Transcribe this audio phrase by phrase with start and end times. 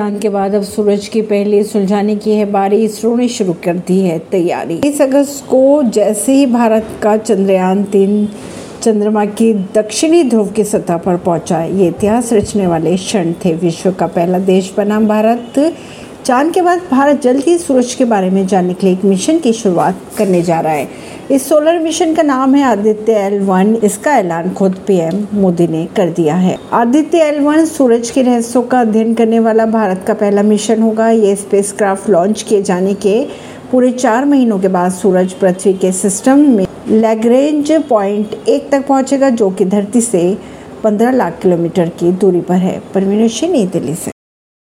[0.00, 3.76] चाँद के बाद अब सूरज की पहली सुलझाने की है बारी। इसरो ने शुरू कर
[3.78, 8.28] दी है तैयारी। इस अगस्त को जैसे ही भारत का चंद्रयान तीन
[8.82, 13.90] चंद्रमा की दक्षिणी ध्रुव की सतह पर पहुँचा, ये इतिहास रचने वाले क्षण थे। विश्व
[13.90, 15.74] का पहला देश बना भारत।
[16.24, 19.38] चाँद के बाद भारत जल्द ही सूरज के बारे में जानने के लिए एक मिशन
[19.38, 20.88] की शुरुआत करने जा रहा है।
[21.30, 25.84] इस सोलर मिशन का नाम है आदित्य एल वन इसका ऐलान खुद पीएम मोदी ने
[25.96, 30.14] कर दिया है। आदित्य एल वन सूरज के रहस्यों का अध्ययन करने वाला भारत का
[30.14, 33.22] पहला मिशन होगा। ये स्पेसक्राफ्ट लॉन्च किए जाने के
[33.70, 39.30] पूरे चार महीनों के बाद सूरज पृथ्वी के सिस्टम में लैग्रेंज पॉइंट एक तक पहुंचेगा,
[39.30, 40.36] जो कि धरती से
[40.84, 44.19] 15 लाख किलोमीटर की दूरी पर है। परवीन नई दिल्ली से।